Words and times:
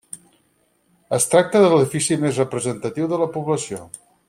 Es 1.17 1.27
tracta 1.33 1.61
de 1.65 1.69
l'edifici 1.73 2.17
més 2.25 2.41
representatiu 2.43 3.11
de 3.13 3.21
la 3.25 3.29
població. 3.37 3.87